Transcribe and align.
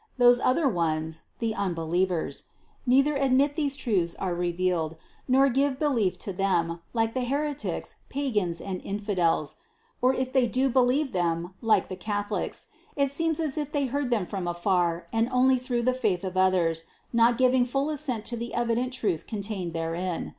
Those 0.17 0.39
other 0.39 0.67
ones, 0.67 1.21
"the 1.37 1.53
unbe 1.53 1.75
lievers," 1.77 2.45
neither 2.87 3.15
admit 3.15 3.55
that 3.55 3.75
truths 3.77 4.15
are 4.15 4.33
revealed, 4.33 4.95
nor 5.27 5.47
give 5.47 5.77
belief 5.77 6.17
to 6.25 6.33
them, 6.33 6.79
like 6.91 7.13
the 7.13 7.23
heretics, 7.25 7.97
pagans 8.09 8.59
and 8.59 8.81
infi 8.81 9.15
dels; 9.15 9.57
or 10.01 10.15
if 10.15 10.33
they 10.33 10.47
do 10.47 10.69
believe 10.71 11.11
them, 11.11 11.53
like 11.61 11.87
the 11.87 11.95
Catholics, 11.95 12.69
it 12.95 13.11
seems 13.11 13.39
as 13.39 13.59
if 13.59 13.71
they 13.71 13.85
heard 13.85 14.09
them 14.09 14.25
from 14.25 14.47
afar 14.47 15.05
and 15.13 15.29
only 15.29 15.59
through 15.59 15.83
the 15.83 15.93
faith 15.93 16.23
of 16.23 16.35
others, 16.35 16.85
not 17.13 17.37
giving 17.37 17.63
full 17.63 17.91
assent 17.91 18.25
to 18.25 18.35
the 18.35 18.55
evident 18.55 18.93
truth 18.93 19.27
contained 19.27 19.73
therein. 19.75 20.29